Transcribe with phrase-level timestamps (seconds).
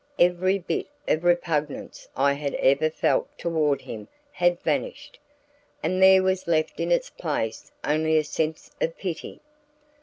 [0.17, 5.19] Every bit of repugnance I had ever felt toward him had vanished,
[5.83, 9.41] and there was left in its place only a sense of pity.